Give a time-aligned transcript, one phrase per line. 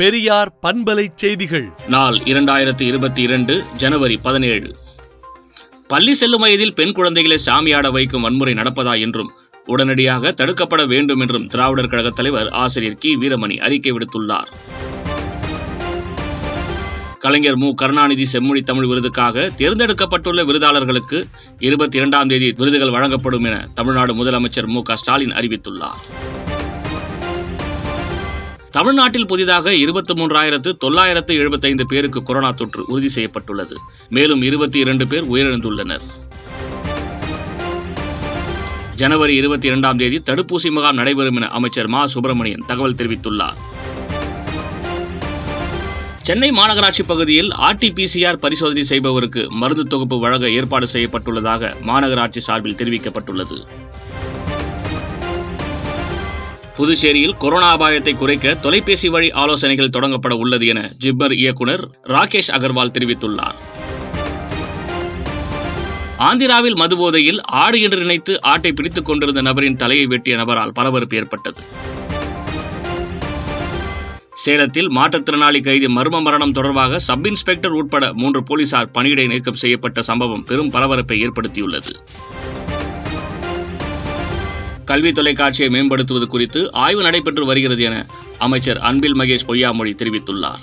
[0.00, 1.72] பெரியார் பண்பலை செய்திகள்.
[1.86, 4.76] நாள் இரண்டாயிரத்தி இருபத்தி இரண்டு ஜனவரி பதினேழு.
[5.88, 9.32] பள்ளி செல்லும் வயதில் பெண் குழந்தைகளை சாமியாட வைக்கும் வன்முறை நடப்பதா என்றும்
[9.64, 13.16] உடனடியாக தடுக்கப்பட வேண்டும் என்றும் திராவிடர் கழக தலைவர் ஆசிரியர் கி.
[13.16, 14.46] வீரமணி அறிக்கை விடுத்துள்ளார்.
[17.18, 17.74] கலைஞர் மு.
[17.74, 21.24] கருணாநிதி செம்மொழி தமிழ் விருதுக்காக தேர்ந்தெடுக்கப்பட்டுள்ள விருதாளர்களுக்கு
[21.58, 24.82] இருபத்தி இரண்டாம் தேதி விருதுகள் வழங்கப்படும் என தமிழ்நாடு முதலமைச்சர் மு.
[24.82, 24.96] க.
[24.96, 26.00] ஸ்டாலின் அறிவித்துள்ளார்.
[28.70, 33.76] தமிழ்நாட்டில் புதிதாக இருபத்தி மூன்றாயிரத்து தொள்ளாயிரத்து எழுபத்தைந்து பேருக்கு கொரோனா தொற்று உறுதி செய்யப்பட்டுள்ளது.
[34.08, 36.00] மேலும் இருபத்தி இரண்டு பேர் உயிரிழந்துள்ளனர்.
[38.94, 42.06] ஜனவரி இருபத்தி இரண்டாம் தேதி தடுப்பூசி முகாம் நடைபெறும் என அமைச்சர் மா.
[42.06, 43.54] சுப்பிரமணியன் தகவல் தெரிவித்துள்ளார்.
[46.22, 53.66] சென்னை மாநகராட்சி பகுதியில் ஆர்டிபிசிஆர் பரிசோதனை செய்பவருக்கு மருந்து தொகுப்பு வழங்க ஏற்பாடு செய்யப்பட்டுள்ளதாக மாநகராட்சி சார்பில் தெரிவிக்கப்பட்டுள்ளது.
[56.76, 63.58] புதுச்சேரியில் கொரோனா அபாயத்தை குறைக்க தொலைபேசி வழி ஆலோசனைகள் தொடங்கப்பட உள்ளது என ஜிப்மர் இயக்குனர் ராகேஷ் அகர்வால் தெரிவித்துள்ளார்.
[66.18, 71.62] ஆந்திராவில் மதுபோதையில் ஆடு என்று நினைத்து ஆட்டை பிடித்துக் கொண்டிருந்த நபரின் தலையை வெட்டிய நபரால் பரபரப்பு ஏற்பட்டது.
[74.34, 80.44] சேலத்தில் மாற்றுத்திறனாளி கைதி மர்ம மரணம் தொடர்பாக சப் இன்ஸ்பெக்டர் உட்பட மூன்று போலீசார் பணியிடை நீக்கம் செய்யப்பட்ட சம்பவம்
[80.44, 81.92] பெரும் பரபரப்பை ஏற்படுத்தியுள்ளது.
[84.90, 88.06] கல்வி தொலைக்காட்சியை மேம்படுத்துவது குறித்து ஆய்வு நடைபெற்று வருகிறது என
[88.38, 90.62] அமைச்சர் அன்பில் மகேஷ் பொய்யாமொழி தெரிவித்துள்ளார்.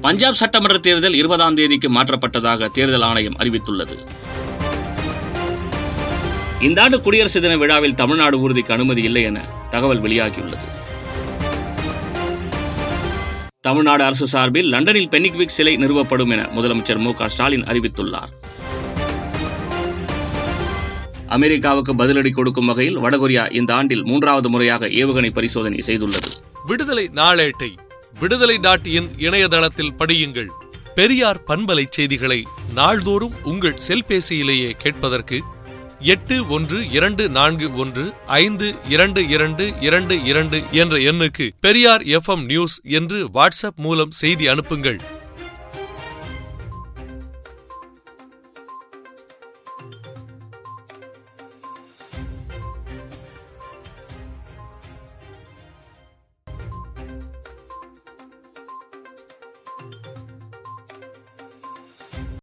[0.00, 3.96] பஞ்சாப் சட்டமன்ற தேர்தல் இருபதாம் தேதிக்கு மாற்றப்பட்டதாக தேர்தல் ஆணையம் அறிவித்துள்ளது.
[6.60, 10.68] இந்த ஆண்டு குடியரசு தின விழாவில் தமிழ்நாடு ஊர்திக்கு அனுமதி இல்லை என தகவல் வெளியாகியுள்ளது.
[13.60, 18.32] தமிழ்நாடு அரசு சார்பில் லண்டனில் பென்னிக்விக் சிலை நிறுவப்படும் என முதலமைச்சர் மு க ஸ்டாலின் அறிவித்துள்ளார்.
[21.28, 26.30] அமெரிக்காவுக்கு பதிலடி கொடுக்கும் வகையில் வடகொரியா இந்த ஆண்டில் மூன்றாவது முறையாக ஏவுகணை பரிசோதனை செய்துள்ளது.
[26.66, 27.76] விடுதலை நாளேட்டை
[28.20, 30.46] விடுதலை நாட்டியின் இணையதளத்தில் படியுங்கள்.
[30.94, 35.42] பெரியார் பண்பலை செய்திகளை நாள்தோறும் உங்கள் செல்பேசியிலேயே கேட்பதற்கு
[36.00, 42.80] எட்டு ஒன்று இரண்டு நான்கு ஒன்று ஐந்து இரண்டு இரண்டு இரண்டு இரண்டு என்ற எண்ணுக்கு பெரியார் எஃப்எம் நியூஸ்
[42.82, 45.00] என்று வாட்ஸ்அப் மூலம் செய்தி அனுப்புங்கள்.